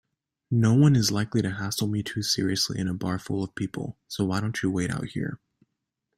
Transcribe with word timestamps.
Noone 0.49 0.95
is 0.95 1.11
likely 1.11 1.43
to 1.43 1.51
hassle 1.51 1.87
me 1.87 2.01
too 2.01 2.23
seriously 2.23 2.79
in 2.79 2.87
a 2.87 2.93
bar 2.95 3.19
full 3.19 3.43
of 3.43 3.53
people, 3.53 3.99
so 4.07 4.25
why 4.25 4.39
don't 4.41 4.63
you 4.63 4.71
wait 4.71 4.89
out 4.89 5.05
here? 5.09 5.39